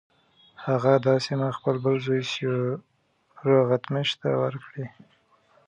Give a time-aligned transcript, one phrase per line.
[0.65, 4.85] هغه دا سیمې خپل بل زوی سیورغتمش ته ورکړې.